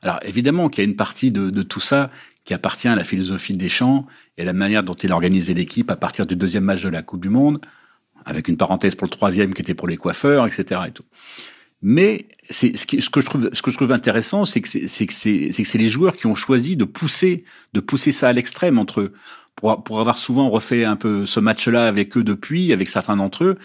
[0.02, 2.10] Alors évidemment qu'il y a une partie de, de, tout ça
[2.44, 4.06] qui appartient à la philosophie de Deschamps
[4.38, 6.88] et à la manière dont il a organisé l'équipe à partir du deuxième match de
[6.88, 7.60] la Coupe du Monde
[8.24, 10.80] avec une parenthèse pour le troisième qui était pour les coiffeurs, etc.
[10.88, 11.04] Et tout.
[11.82, 15.14] Mais ce, ce, que je trouve, ce que je trouve intéressant, c'est que c'est que
[15.14, 19.12] c'est les joueurs qui ont choisi de pousser, de pousser ça à l'extrême entre eux.
[19.56, 23.44] Pour, pour avoir souvent refait un peu ce match-là avec eux depuis, avec certains d'entre
[23.44, 23.58] eux,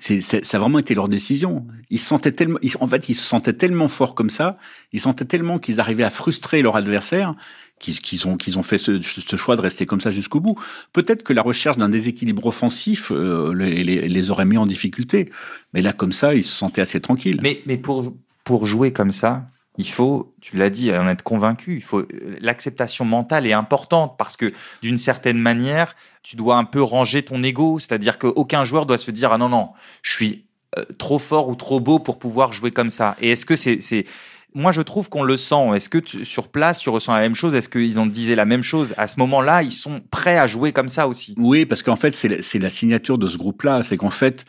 [0.00, 1.66] c'est, ça a vraiment été leur décision.
[1.90, 4.58] Ils se sentaient tellement, en fait, ils se sentaient tellement forts comme ça,
[4.92, 7.34] ils sentaient tellement qu'ils arrivaient à frustrer leur adversaire
[7.78, 10.54] qu'ils ont, qu'ils ont fait ce, ce, choix de rester comme ça jusqu'au bout.
[10.92, 15.30] Peut-être que la recherche d'un déséquilibre offensif euh, les, les, aurait mis en difficulté.
[15.72, 17.40] Mais là, comme ça, ils se sentaient assez tranquilles.
[17.42, 19.46] Mais, mais pour, pour jouer comme ça,
[19.78, 21.76] il faut, tu l'as dit, en être convaincu.
[21.76, 22.06] Il faut
[22.40, 24.52] l'acceptation mentale est importante parce que
[24.82, 27.78] d'une certaine manière, tu dois un peu ranger ton ego.
[27.78, 29.70] C'est-à-dire qu'aucun joueur doit se dire ah non non,
[30.02, 30.44] je suis
[30.78, 33.16] euh, trop fort ou trop beau pour pouvoir jouer comme ça.
[33.20, 34.04] Et est-ce que c'est
[34.52, 35.76] moi, je trouve qu'on le sent.
[35.76, 37.54] Est-ce que sur place, tu ressens la même chose?
[37.54, 38.94] Est-ce qu'ils ont disait la même chose?
[38.96, 42.10] À ce moment-là, ils sont prêts à jouer comme ça aussi Oui, parce qu'en fait,
[42.10, 43.84] c'est la, la, signature de ce groupe-là.
[43.84, 44.44] C'est qu'en fait,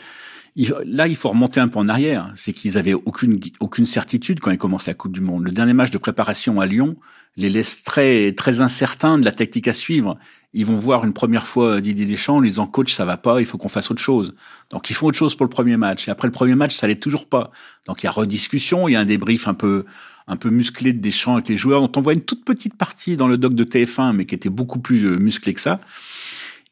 [0.55, 2.31] là, il faut remonter un peu en arrière.
[2.35, 5.43] C'est qu'ils avaient aucune, aucune certitude quand ils commencent la Coupe du Monde.
[5.43, 6.97] Le dernier match de préparation à Lyon
[7.37, 10.17] les laisse très, très incertains de la tactique à suivre.
[10.53, 13.39] Ils vont voir une première fois Didier Deschamps en lui disant coach, ça va pas,
[13.39, 14.35] il faut qu'on fasse autre chose.
[14.69, 16.09] Donc ils font autre chose pour le premier match.
[16.09, 17.51] Et après le premier match, ça allait toujours pas.
[17.85, 19.85] Donc il y a rediscussion, il y a un débrief un peu,
[20.27, 23.15] un peu musclé de Deschamps avec les joueurs, dont on voit une toute petite partie
[23.15, 25.79] dans le doc de TF1, mais qui était beaucoup plus euh, musclé que ça.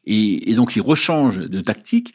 [0.06, 2.14] Et donc ils rechangent de tactique.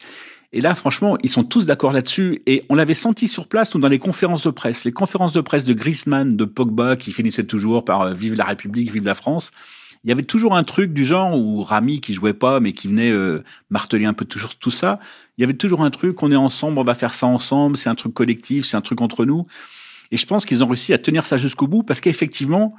[0.56, 2.40] Et là, franchement, ils sont tous d'accord là-dessus.
[2.46, 4.86] Et on l'avait senti sur place ou dans les conférences de presse.
[4.86, 8.44] Les conférences de presse de Griezmann, de Pogba, qui finissaient toujours par euh, Vive la
[8.44, 9.50] République, Vive la France.
[10.02, 12.88] Il y avait toujours un truc du genre où Rami, qui jouait pas, mais qui
[12.88, 14.98] venait euh, marteler un peu toujours tout ça.
[15.36, 17.90] Il y avait toujours un truc, on est ensemble, on va faire ça ensemble, c'est
[17.90, 19.46] un truc collectif, c'est un truc entre nous.
[20.10, 22.74] Et je pense qu'ils ont réussi à tenir ça jusqu'au bout parce qu'effectivement,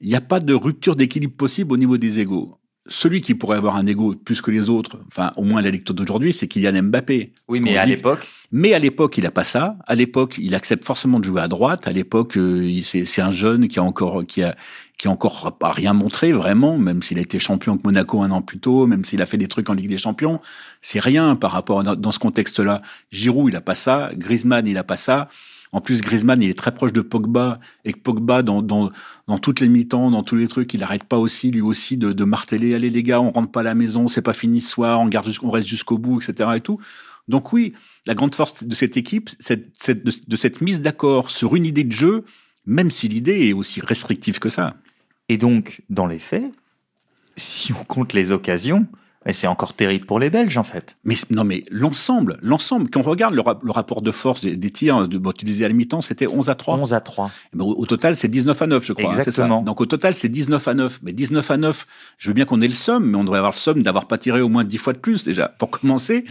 [0.00, 3.56] il n'y a pas de rupture d'équilibre possible au niveau des égaux celui qui pourrait
[3.56, 6.82] avoir un ego plus que les autres, enfin au moins la lecture d'aujourd'hui, c'est Kylian
[6.82, 7.32] Mbappé.
[7.48, 8.28] Oui, mais à l'époque.
[8.52, 9.76] Mais à l'époque, il a pas ça.
[9.86, 11.88] À l'époque, il accepte forcément de jouer à droite.
[11.88, 14.54] À l'époque, euh, c'est un jeune qui a encore qui a
[14.98, 18.30] qui a encore pas rien montré vraiment, même s'il a été champion avec Monaco un
[18.30, 20.40] an plus tôt, même s'il a fait des trucs en Ligue des Champions,
[20.82, 22.80] c'est rien par rapport à, dans ce contexte-là.
[23.10, 24.10] Giroud, il a pas ça.
[24.14, 25.28] Griezmann, il a pas ça.
[25.74, 28.92] En plus, Griezmann, il est très proche de Pogba, et Pogba, dans, dans,
[29.42, 32.74] toutes les mi-temps, dans tous les trucs, il n'arrête pas aussi, lui aussi, de, marteler,
[32.74, 35.06] allez les gars, on rentre pas à la maison, c'est pas fini ce soir, on,
[35.06, 36.50] garde, reste jusqu'au bout, etc.
[36.54, 36.78] et tout.
[37.26, 37.72] Donc oui,
[38.06, 42.24] la grande force de cette équipe, de cette mise d'accord sur une idée de jeu,
[42.66, 44.76] même si l'idée est aussi restrictive que ça.
[45.28, 46.52] Et donc, dans les faits,
[47.34, 48.86] si on compte les occasions,
[49.26, 50.96] et c'est encore terrible pour les Belges, en fait.
[51.04, 55.16] Mais non, mais l'ensemble, l'ensemble, quand on regarde le, rapport de force des, tirs, de,
[55.16, 56.76] bon, tu disais à la mi-temps, c'était 11 à 3.
[56.76, 57.30] 11 à 3.
[57.52, 59.14] Eh ben, au, total, c'est 19 à 9, je crois.
[59.14, 59.60] Hein, Exactement.
[59.60, 61.00] ça Donc au total, c'est 19 à 9.
[61.02, 61.86] Mais 19 à 9,
[62.18, 64.18] je veux bien qu'on ait le somme, mais on devrait avoir le somme d'avoir pas
[64.18, 66.24] tiré au moins 10 fois de plus, déjà, pour commencer.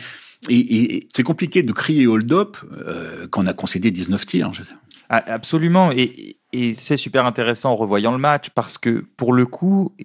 [0.49, 4.53] Et, et c'est compliqué de crier hold-up euh, quand on a concédé 19 tirs.
[4.53, 4.73] Je sais.
[5.09, 5.91] Ah, absolument.
[5.91, 9.95] Et, et c'est super intéressant en revoyant le match parce que pour le coup,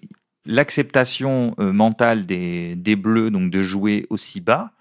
[0.44, 4.72] l'acceptation euh, mentale des, des, Bleus, donc de jouer aussi bas,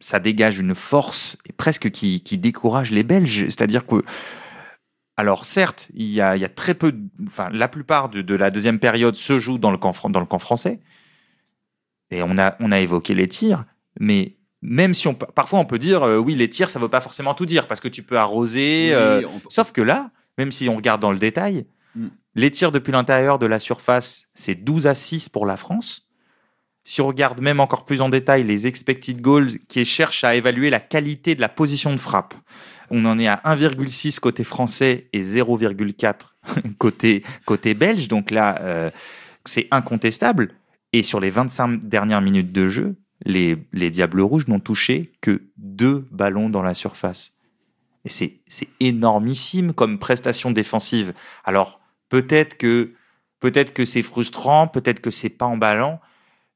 [0.00, 3.44] ça dégage une force presque qui, qui décourage les Belges.
[3.46, 4.04] C'est-à-dire que,
[5.16, 6.94] alors certes, il y a, il y a très peu,
[7.26, 10.26] enfin la plupart de, de, la deuxième période se joue dans le camp, dans le
[10.26, 10.80] camp français.
[12.10, 13.64] Et on a, on a évoqué les tirs,
[14.00, 16.90] mais même si on, parfois on peut dire, euh, oui, les tirs, ça ne veut
[16.90, 18.90] pas forcément tout dire, parce que tu peux arroser.
[18.92, 21.66] Euh, sauf que là, même si on regarde dans le détail,
[21.98, 22.10] mm.
[22.34, 26.08] Les tirs depuis l'intérieur de la surface, c'est 12 à 6 pour la France.
[26.84, 30.70] Si on regarde même encore plus en détail les expected goals qui cherchent à évaluer
[30.70, 32.34] la qualité de la position de frappe,
[32.90, 36.14] on en est à 1,6 côté français et 0,4
[36.78, 38.08] côté, côté belge.
[38.08, 38.90] Donc là, euh,
[39.44, 40.54] c'est incontestable.
[40.92, 45.42] Et sur les 25 dernières minutes de jeu, les, les Diables Rouges n'ont touché que
[45.56, 47.32] deux ballons dans la surface.
[48.04, 51.12] Et c'est énormissime comme prestation défensive.
[51.44, 51.77] Alors,
[52.08, 52.92] Peut-être que,
[53.40, 56.00] peut-être que c'est frustrant, peut-être que c'est pas emballant,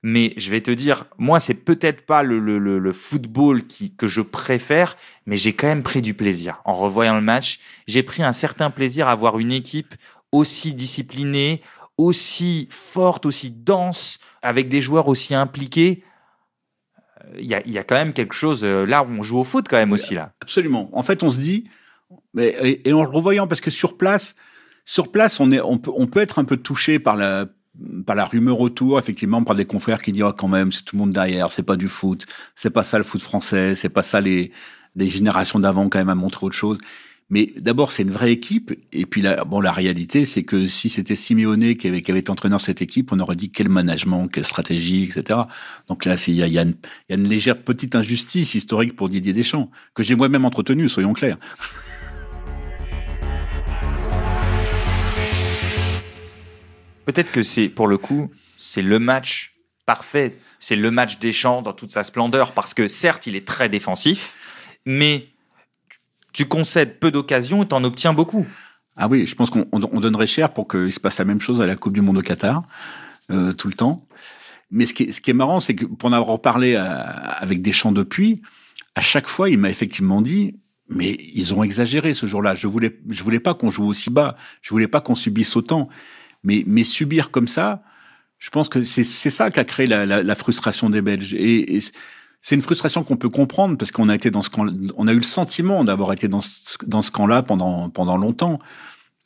[0.02, 3.62] mais je vais te dire, moi, c'est peut-être pas le, football
[3.96, 6.60] que je préfère, mais j'ai quand même pris du plaisir.
[6.64, 9.94] En revoyant le match, j'ai pris un certain plaisir à voir une équipe
[10.32, 11.62] aussi disciplinée,
[11.98, 16.02] aussi forte, aussi dense, avec des joueurs aussi impliqués.
[17.38, 19.92] Il y a, quand même quelque chose, euh, là, on joue au foot quand même
[19.92, 20.32] aussi, là.
[20.40, 20.90] Absolument.
[20.92, 21.70] En fait, on se dit,
[22.36, 24.34] et en le revoyant, parce que sur place,
[24.84, 27.46] sur place, on, est, on, peut, on peut être un peu touché par la,
[28.06, 30.96] par la rumeur autour, effectivement, par des confrères qui disent oh, quand même, c'est tout
[30.96, 34.02] le monde derrière, c'est pas du foot, c'est pas ça le foot français, c'est pas
[34.02, 34.52] ça les,
[34.96, 36.78] les générations d'avant quand même à montrer autre chose.
[37.30, 38.78] Mais d'abord, c'est une vraie équipe.
[38.92, 42.20] Et puis, la, bon, la réalité, c'est que si c'était Simeone qui avait, qui avait
[42.20, 45.38] été entraîneur de cette équipe, on aurait dit quel management, quelle stratégie, etc.
[45.88, 49.08] Donc là, il y a, y, a y a une légère petite injustice historique pour
[49.08, 51.38] Didier Deschamps, que j'ai moi-même entretenu, soyons clairs.
[57.04, 59.54] Peut-être que c'est, pour le coup, c'est le match
[59.86, 60.38] parfait.
[60.58, 63.68] C'est le match des champs dans toute sa splendeur parce que certes, il est très
[63.68, 64.36] défensif,
[64.86, 65.28] mais
[66.32, 68.46] tu concèdes peu d'occasions et tu en obtiens beaucoup.
[68.96, 71.66] Ah oui, je pense qu'on donnerait cher pour qu'il se passe la même chose à
[71.66, 72.62] la Coupe du Monde au Qatar,
[73.30, 74.06] euh, tout le temps.
[74.70, 76.82] Mais ce qui est, ce qui est marrant, c'est que pour en avoir parlé euh,
[76.84, 78.42] avec Deschamps depuis,
[78.94, 80.56] à chaque fois, il m'a effectivement dit,
[80.88, 82.54] mais ils ont exagéré ce jour-là.
[82.54, 84.36] Je voulais, je voulais pas qu'on joue aussi bas.
[84.60, 85.88] Je voulais pas qu'on subisse autant.
[86.44, 87.82] Mais, subir comme ça,
[88.38, 91.34] je pense que c'est ça qui a créé la, frustration des Belges.
[91.34, 91.80] Et,
[92.44, 95.12] c'est une frustration qu'on peut comprendre parce qu'on a été dans ce camp, on a
[95.12, 98.58] eu le sentiment d'avoir été dans ce, dans ce camp-là pendant pendant longtemps.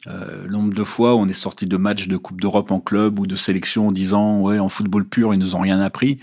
[0.06, 3.26] Euh, nombre de fois, on est sorti de matchs de Coupe d'Europe en club ou
[3.26, 6.20] de sélection en disant ouais en football pur ils nous ont rien appris.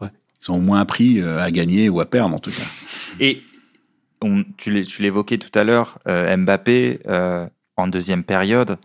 [0.00, 2.64] Ils ont au moins appris à gagner ou à perdre en tout cas.
[3.20, 3.42] Et
[4.56, 7.00] tu l'évoquais tout à l'heure, Mbappé
[7.76, 8.78] en deuxième période,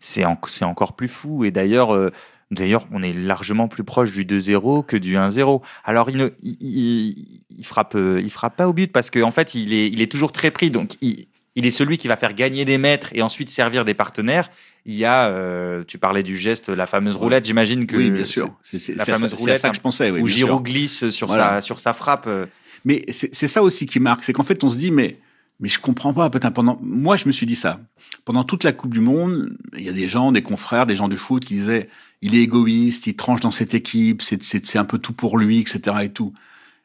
[0.00, 1.44] c'est encore plus fou.
[1.44, 2.10] Et d'ailleurs,
[2.50, 5.62] D'ailleurs, on est largement plus proche du 2-0 que du 1-0.
[5.84, 7.14] Alors, il ne, il,
[7.62, 10.32] frappe, il frappe pas au but parce qu'en en fait, il est, il est toujours
[10.32, 10.68] très pris.
[10.68, 13.94] Donc, il, il est celui qui va faire gagner des mètres et ensuite servir des
[13.94, 14.50] partenaires.
[14.86, 17.44] Il y a, euh, tu parlais du geste, la fameuse roulette.
[17.44, 18.52] J'imagine que oui, bien sûr.
[18.62, 19.58] C'est la fameuse roulette.
[19.58, 20.10] ça que je pensais.
[20.10, 22.26] Oui, où Giroud glisse sur sa sur sa frappe.
[22.26, 22.46] Euh.
[22.84, 25.18] Mais c'est ça aussi qui marque, c'est qu'en fait, on se dit, mais
[25.60, 26.30] mais je comprends pas.
[26.30, 27.80] Pendant, moi, je me suis dit ça.
[28.24, 31.08] Pendant toute la Coupe du Monde, il y a des gens, des confrères, des gens
[31.08, 31.88] du foot qui disaient,
[32.22, 35.98] il est égoïste, il tranche dans cette équipe, c'est un peu tout pour lui, etc.
[36.02, 36.32] et tout.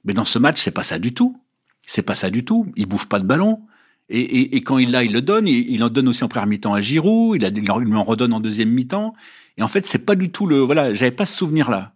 [0.03, 1.39] Mais dans ce match, c'est pas ça du tout.
[1.85, 2.71] C'est pas ça du tout.
[2.75, 3.61] Il bouffe pas de ballon.
[4.09, 5.47] Et, et, et, quand il l'a, il le donne.
[5.47, 7.41] Il, il, en donne aussi en première mi-temps à Giroud.
[7.41, 9.15] Il, il lui en redonne en deuxième mi-temps.
[9.57, 10.59] Et en fait, c'est pas du tout le.
[10.59, 11.94] Voilà, j'avais pas ce souvenir-là.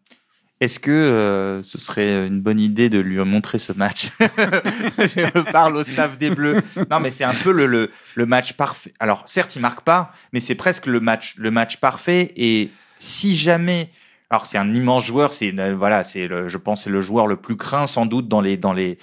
[0.61, 4.09] Est-ce que euh, ce serait une bonne idée de lui montrer ce match?
[4.19, 6.61] Je parle au staff des Bleus.
[6.91, 8.91] Non, mais c'est un peu le, le, le, match parfait.
[8.99, 12.33] Alors, certes, il marque pas, mais c'est presque le match, le match parfait.
[12.35, 13.89] Et si jamais,
[14.29, 17.55] alors c'est un immense joueur, c'est voilà, c'est je pense c'est le joueur le plus
[17.55, 18.97] craint sans doute dans les dans les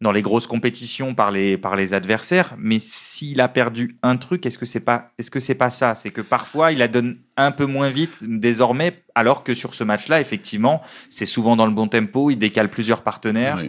[0.00, 2.54] dans les grosses compétitions par les, par les adversaires.
[2.58, 5.94] Mais s'il a perdu un truc, est-ce que c'est pas, est-ce que c'est pas ça?
[5.94, 9.84] C'est que parfois il la donne un peu moins vite désormais, alors que sur ce
[9.84, 12.30] match-là, effectivement, c'est souvent dans le bon tempo.
[12.30, 13.62] Il décale plusieurs partenaires.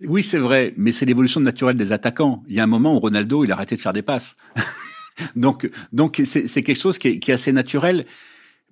[0.00, 0.22] Oui.
[0.22, 2.42] c'est vrai, mais c'est l'évolution naturelle des attaquants.
[2.48, 4.36] Il y a un moment où Ronaldo, il a arrêté de faire des passes.
[5.36, 8.06] donc, donc c'est quelque chose qui est, qui est assez naturel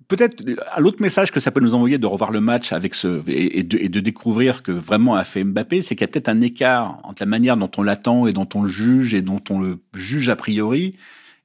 [0.07, 0.43] peut-être
[0.77, 3.77] l'autre message que ça peut nous envoyer de revoir le match avec ce et, de,
[3.77, 6.41] et de, découvrir ce que vraiment a fait Mbappé, c'est qu'il y a peut-être un
[6.41, 9.59] écart entre la manière dont on l'attend et dont on le juge et dont on
[9.59, 10.95] le juge a priori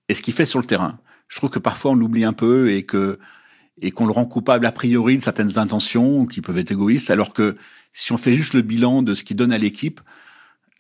[0.09, 0.99] et ce qu'il fait sur le terrain.
[1.29, 3.19] Je trouve que parfois on l'oublie un peu et que
[3.81, 7.33] et qu'on le rend coupable a priori de certaines intentions qui peuvent être égoïstes, alors
[7.33, 7.57] que
[7.93, 10.01] si on fait juste le bilan de ce qu'il donne à l'équipe,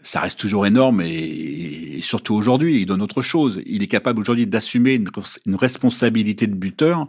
[0.01, 3.61] ça reste toujours énorme et, surtout aujourd'hui, il donne autre chose.
[3.67, 5.01] Il est capable aujourd'hui d'assumer
[5.47, 7.07] une responsabilité de buteur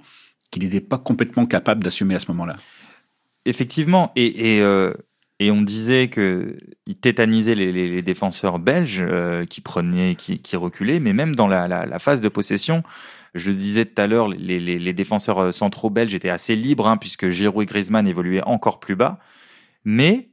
[0.52, 2.56] qu'il n'était pas complètement capable d'assumer à ce moment-là.
[3.46, 4.94] Effectivement, et, euh,
[5.42, 11.48] on disait qu'il tétanisait les, défenseurs belges euh, qui prenaient, qui, reculaient, mais même dans
[11.48, 12.84] la, phase de possession,
[13.36, 16.98] je disais tout à l'heure, les, les, défenseurs euh, centraux belges étaient assez libres, hein,
[16.98, 19.20] puisque Giroud et Griezmann évoluaient encore plus bas,
[19.86, 20.30] mais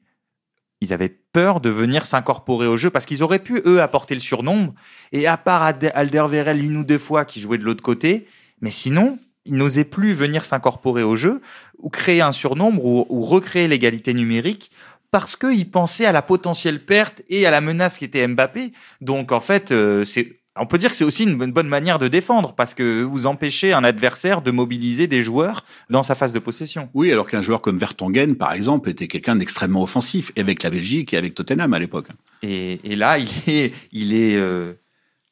[0.81, 4.21] ils avaient peur de venir s'incorporer au jeu parce qu'ils auraient pu, eux, apporter le
[4.21, 4.75] surnombre.
[5.13, 8.27] Et à part Alderweireld une ou deux fois qui jouait de l'autre côté,
[8.61, 11.41] mais sinon, il n'osait plus venir s'incorporer au jeu
[11.79, 14.71] ou créer un surnombre ou, recréer l'égalité numérique
[15.11, 18.73] parce qu'il pensait à la potentielle perte et à la menace qui était Mbappé.
[19.01, 22.09] Donc en fait, euh, c'est on peut dire que c'est aussi une bonne manière de
[22.09, 26.39] défendre parce que vous empêchez un adversaire de mobiliser des joueurs dans sa phase de
[26.39, 26.89] possession.
[26.95, 31.13] Oui, alors qu'un joueur comme Vertonghen, par exemple, était quelqu'un d'extrêmement offensif, avec la Belgique
[31.13, 32.09] et avec Tottenham à l'époque.
[32.43, 34.73] Et, là, il est, il est, euh,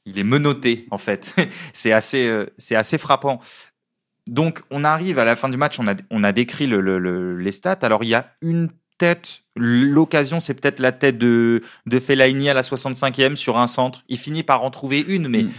[0.05, 1.35] il est menotté en fait.
[1.73, 3.41] c'est assez, euh, c'est assez frappant.
[4.27, 7.53] Donc, on arrive à la fin du match, on a, on a décrit le, les
[7.53, 7.79] stats.
[7.83, 12.55] Alors, il y a une tête, l'occasion, c'est peut-être la tête de, de Fellaini à
[12.55, 14.03] la 65e sur un centre.
[14.09, 15.51] Il finit par en trouver une, mais mm.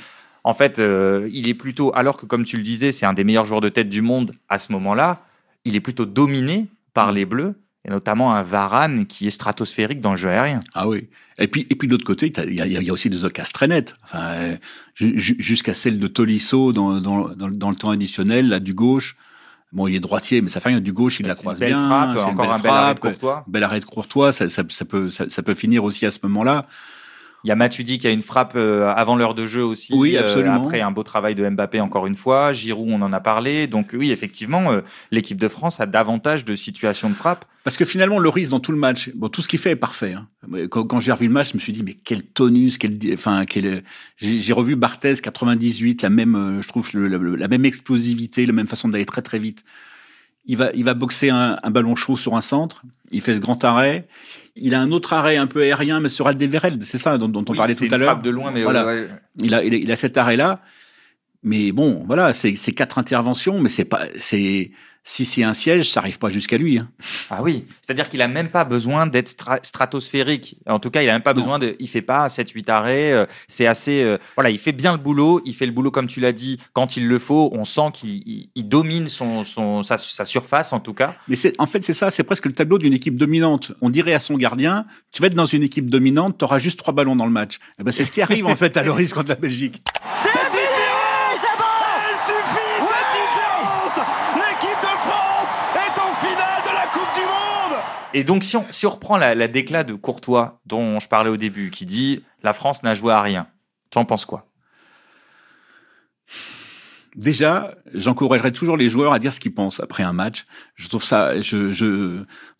[0.44, 3.24] en fait, euh, il est plutôt, alors que comme tu le disais, c'est un des
[3.24, 5.22] meilleurs joueurs de tête du monde à ce moment-là,
[5.64, 7.16] il est plutôt dominé par mm.
[7.16, 10.60] les Bleus et notamment un Varane qui est stratosphérique dans le jeu aérien.
[10.74, 11.08] Ah oui.
[11.38, 13.68] Et puis, et puis de l'autre côté, il y, y a, aussi des occasions très
[13.68, 13.94] nettes.
[14.04, 14.56] Enfin, euh,
[14.96, 19.16] jusqu'à celle de Tolisso dans, dans, dans, le temps additionnel, là, du gauche.
[19.72, 20.80] Bon, il est droitier, mais ça fait rien.
[20.80, 21.86] Du gauche, il la croise bien.
[21.86, 23.44] Frappe, encore un bel arrêt de Courtois.
[23.48, 26.20] Bel arrêt de Courtois, ça, ça, ça peut, ça, ça, peut finir aussi à ce
[26.24, 26.68] moment-là.
[27.46, 29.94] Il y a Matuidi qui a une frappe euh, avant l'heure de jeu aussi.
[29.94, 30.66] Oui, euh, absolument.
[30.66, 32.52] après un beau travail de Mbappé encore une fois.
[32.54, 33.68] Giroud, on en a parlé.
[33.68, 34.82] Donc oui, effectivement, euh,
[35.12, 37.46] l'équipe de France a davantage de situations de frappe.
[37.64, 40.14] Parce que finalement, Loris, dans tout le match, bon, tout ce qu'il fait est parfait.
[40.14, 40.28] Hein.
[40.70, 43.84] Quand, j'ai revu le match, je me suis dit, mais quel tonus, quel, enfin, quel,
[44.18, 49.06] j'ai revu Barthez 98, la même, je trouve, la même explosivité, la même façon d'aller
[49.06, 49.64] très très vite
[50.46, 53.40] il va, il va boxer un, un, ballon chaud sur un centre, il fait ce
[53.40, 54.08] grand arrêt,
[54.56, 57.46] il a un autre arrêt un peu aérien, mais sur Aldevereld, c'est ça dont, dont
[57.48, 58.22] on parlait tout à l'heure.
[58.22, 59.06] de loin, mais voilà.
[59.42, 60.62] Il, a, il, a, cet arrêt-là,
[61.44, 64.72] mais bon, voilà, c'est quatre interventions, mais c'est pas, c'est,
[65.08, 66.80] si c'est un siège, ça arrive pas jusqu'à lui.
[66.80, 66.90] Hein.
[67.30, 70.58] Ah oui, c'est-à-dire qu'il a même pas besoin d'être stratosphérique.
[70.66, 71.76] En tout cas, il a même pas besoin de.
[71.80, 73.12] Il fait pas 7-8 arrêts.
[73.14, 74.02] Euh, c'est assez.
[74.02, 75.42] Euh, voilà, il fait bien le boulot.
[75.46, 77.52] Il fait le boulot comme tu l'as dit quand il le faut.
[77.54, 81.16] On sent qu'il domine son, son sa, surface en tout cas.
[81.28, 82.10] Mais c'est en fait c'est ça.
[82.10, 83.74] C'est presque le tableau d'une équipe dominante.
[83.82, 86.80] On dirait à son gardien, tu vas être dans une équipe dominante, tu auras juste
[86.80, 87.60] trois ballons dans le match.
[87.80, 89.84] Eh ben, c'est ce qui arrive en fait à Loris contre la Belgique.
[98.18, 101.86] Et donc, si on, reprend la, la de Courtois, dont je parlais au début, qui
[101.86, 103.46] dit la France n'a joué à rien,
[103.92, 104.48] tu en penses quoi?
[107.18, 110.46] Déjà, j'encouragerais toujours les joueurs à dire ce qu'ils pensent après un match.
[110.76, 111.34] Je trouve ça,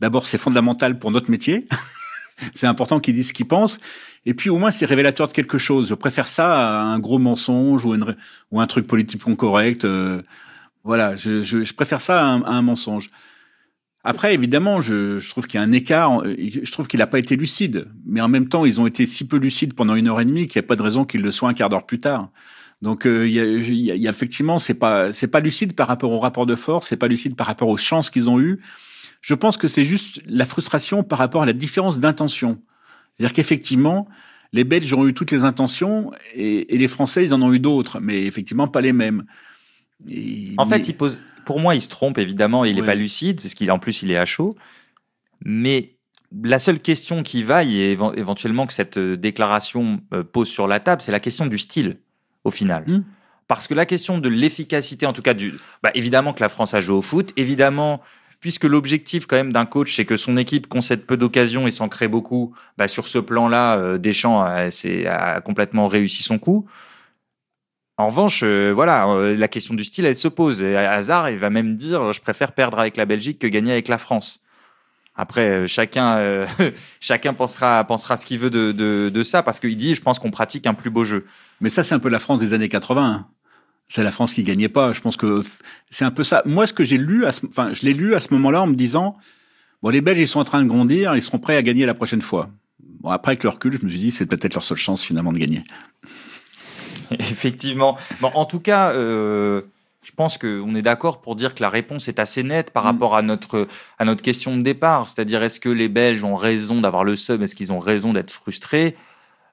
[0.02, 1.64] d'abord, c'est fondamental pour notre métier.
[2.54, 3.80] c'est important qu'ils disent ce qu'ils pensent.
[4.26, 5.88] Et puis, au moins, c'est révélateur de quelque chose.
[5.88, 7.96] Je préfère ça à un gros mensonge ou,
[8.60, 9.86] un truc politiquement correct.
[9.86, 10.22] Euh,
[10.84, 13.10] voilà, je, préfère ça à un mensonge.
[14.08, 16.24] Après, évidemment, je, je trouve qu'il y a un écart.
[16.24, 17.88] Je trouve qu'il n'a pas été lucide.
[18.06, 20.48] Mais en même temps, ils ont été si peu lucides pendant une heure et demie
[20.48, 22.30] qu'il n'y a pas de raison qu'ils le soient un quart d'heure plus tard.
[22.82, 26.12] Donc euh, y, a, y, y, a, effectivement c'est pas c'est pas lucide par rapport
[26.12, 28.62] au rapport de force, c'est pas lucide par rapport aux chances qu'ils ont eues.
[29.22, 32.62] Je pense que c'est juste la frustration par rapport à la différence d'intention.
[33.16, 34.08] C'est-à-dire qu'effectivement
[34.54, 38.00] les Belges ont eu toutes les intentions et, les Français ils en ont eu d'autres,
[38.00, 39.24] mais effectivement pas les mêmes.
[40.10, 40.78] Et, en mais...
[40.78, 41.22] fait, il pose.
[41.46, 42.66] Pour moi, il se trompe évidemment.
[42.66, 42.88] Il n'est ouais.
[42.88, 44.56] pas lucide parce qu'il en plus il est à chaud.
[45.44, 45.96] Mais
[46.44, 51.02] la seule question qui vaille et éventuellement que cette déclaration euh, pose sur la table,
[51.02, 51.98] c'est la question du style
[52.44, 52.84] au final.
[52.88, 53.04] Mmh.
[53.48, 55.54] Parce que la question de l'efficacité, en tout cas, du,
[55.84, 58.02] bah, évidemment que la France a joué au foot, évidemment,
[58.40, 61.88] puisque l'objectif quand même d'un coach, c'est que son équipe concède peu d'occasions et s'en
[61.88, 64.70] crée beaucoup, bah, sur ce plan-là, euh, Deschamps a,
[65.10, 66.66] a, complètement réussi son coup.
[67.98, 70.62] En revanche, euh, voilà, euh, la question du style, elle se pose.
[70.62, 73.88] Et Hazard, il va même dire, je préfère perdre avec la Belgique que gagner avec
[73.88, 74.42] la France.
[75.16, 76.46] Après, euh, chacun,
[77.00, 78.74] chacun pensera, pensera ce qu'il veut de,
[79.10, 81.26] de, ça, parce qu'il dit, je pense qu'on pratique un plus beau jeu.
[81.62, 83.06] Mais ça, c'est un peu la France des années 80.
[83.06, 83.28] Hein.
[83.88, 84.92] C'est la France qui gagnait pas.
[84.92, 85.42] Je pense que
[85.90, 86.42] c'est un peu ça.
[86.46, 89.16] Moi, ce que j'ai lu, enfin, je l'ai lu à ce moment-là en me disant,
[89.82, 91.94] bon, les Belges, ils sont en train de grandir, ils seront prêts à gagner la
[91.94, 92.50] prochaine fois.
[92.80, 95.32] Bon, après, avec le recul, je me suis dit, c'est peut-être leur seule chance finalement
[95.32, 95.64] de gagner.
[97.20, 97.98] Effectivement.
[98.22, 99.62] Bon, en tout cas, euh,
[100.04, 102.88] je pense qu'on est d'accord pour dire que la réponse est assez nette par mmh.
[102.88, 105.10] rapport à notre, à notre question de départ.
[105.10, 108.32] C'est-à-dire, est-ce que les Belges ont raison d'avoir le seum Est-ce qu'ils ont raison d'être
[108.32, 108.96] frustrés?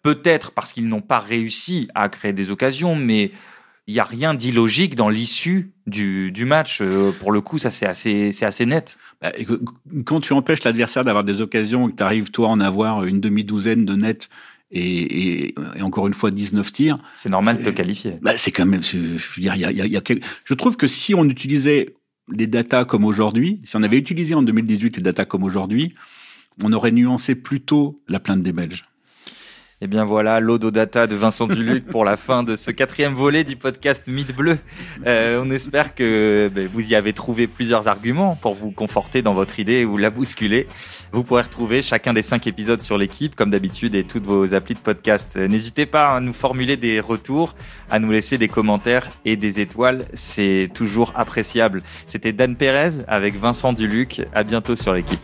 [0.03, 3.31] Peut-être parce qu'ils n'ont pas réussi à créer des occasions, mais
[3.87, 6.81] il n'y a rien d'illogique dans l'issue du, du, match.
[6.81, 8.97] Euh, pour le coup, ça, c'est assez, c'est assez net.
[9.21, 9.33] Bah,
[10.05, 13.05] quand tu empêches l'adversaire d'avoir des occasions et que tu arrives, toi, à en avoir
[13.05, 14.29] une demi-douzaine de nets
[14.73, 16.99] et, et, et, encore une fois 19 tirs.
[17.17, 18.15] C'est normal de te qualifier.
[18.23, 20.27] Bah, c'est quand même, je veux dire, il y a, y a, y a quelque...
[20.45, 21.95] je trouve que si on utilisait
[22.33, 25.95] les datas comme aujourd'hui, si on avait utilisé en 2018 les datas comme aujourd'hui,
[26.63, 28.85] on aurait nuancé plutôt la plainte des Belges.
[29.85, 33.57] Eh bien voilà, l'ododata de Vincent Duluc pour la fin de ce quatrième volet du
[33.57, 34.57] podcast Mythe Bleu.
[35.09, 39.35] Euh, on espère que ben, vous y avez trouvé plusieurs arguments pour vous conforter dans
[39.35, 40.69] votre idée ou la bousculer.
[41.11, 44.75] Vous pourrez retrouver chacun des cinq épisodes sur l'équipe, comme d'habitude, et toutes vos applis
[44.75, 45.35] de podcast.
[45.37, 47.57] N'hésitez pas à nous formuler des retours,
[47.91, 50.07] à nous laisser des commentaires et des étoiles.
[50.15, 51.83] C'est toujours appréciable.
[52.07, 54.23] C'était Dan Pérez avec Vincent Duluc.
[54.33, 55.19] À bientôt sur l'équipe.